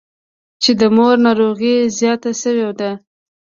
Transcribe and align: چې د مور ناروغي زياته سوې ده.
چې 0.63 0.71
د 0.79 0.81
مور 0.95 1.15
ناروغي 1.25 1.75
زياته 1.97 2.31
سوې 2.43 2.69
ده. 2.79 2.91